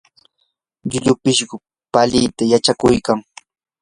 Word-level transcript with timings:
llullu 0.89 1.13
pishqu 1.23 1.55
palita 1.93 2.43
yachakuykan. 2.51 3.19